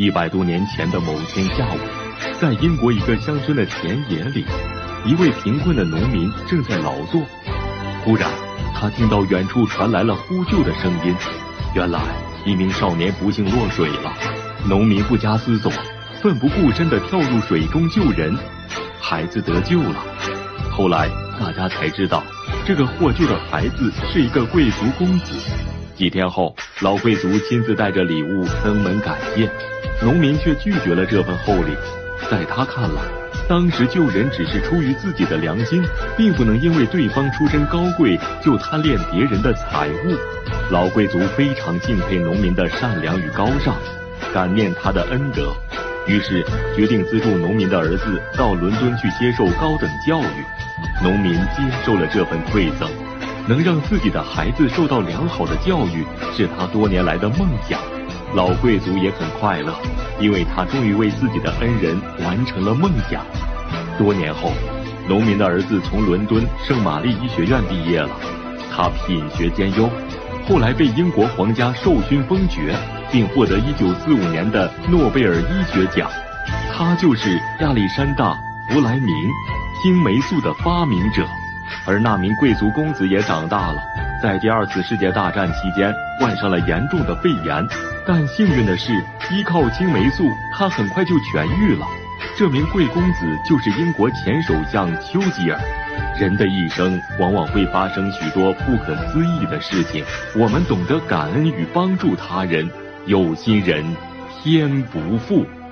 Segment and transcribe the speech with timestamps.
[0.00, 1.78] 一百多年前的某天下午，
[2.40, 4.46] 在英国一个乡村的田野里，
[5.04, 7.20] 一位贫困的农民正在劳作。
[8.02, 8.26] 忽然，
[8.74, 11.14] 他听到远处传来了呼救的声音。
[11.74, 12.00] 原来，
[12.46, 14.10] 一名少年不幸落水了。
[14.66, 15.70] 农民不加思索，
[16.22, 18.34] 奋不顾身地跳入水中救人，
[18.98, 20.02] 孩子得救了。
[20.70, 22.22] 后来，大家才知道，
[22.64, 25.34] 这个获救的孩子是一个贵族公子。
[25.94, 29.46] 几天后，老贵族亲自带着礼物登门感谢，
[30.02, 31.76] 农民却拒绝了这份厚礼。
[32.30, 33.02] 在他看来，
[33.48, 35.82] 当时救人只是出于自己的良心，
[36.16, 40.14] 并不能因为对方出身高贵就贪恋别人的财物。
[40.70, 43.74] 老贵族非常敬佩农民的善良与高尚，
[44.32, 45.52] 感念他的恩德，
[46.06, 46.44] 于是
[46.76, 50.44] 决定资助农民的儿子到伦敦去接受高等教育。
[51.02, 52.88] 农民接受了这份馈赠。
[53.48, 56.06] 能让自己的孩子受到良好的教育，
[56.36, 57.80] 是他多年来的梦想。
[58.34, 59.74] 老贵族也很快乐，
[60.20, 63.24] 因为他终于为自己的恩人完成了梦想。
[63.98, 64.52] 多年后，
[65.08, 68.10] 农民的儿子从伦敦圣玛丽医学院毕业了，
[68.72, 69.90] 他品学兼优，
[70.48, 72.74] 后来被英国皇家授勋封爵，
[73.10, 76.08] 并获得1945年的诺贝尔医学奖。
[76.72, 78.32] 他就是亚历山大·
[78.72, 79.12] 弗莱明，
[79.82, 81.26] 青霉素的发明者。
[81.86, 83.80] 而那名贵族公子也长大了，
[84.22, 87.66] 在第二次世界大战期间患上了严重的肺炎，
[88.06, 88.92] 但幸运的是，
[89.30, 91.86] 依靠青霉素，他很快就痊愈了。
[92.36, 95.58] 这名贵公子就是英国前首相丘吉尔。
[96.18, 100.04] 人的一生往往会发生许多不可思议的事情，
[100.36, 102.68] 我们懂得感恩与帮助他人，
[103.06, 103.82] 有心人
[104.42, 105.46] 天不负。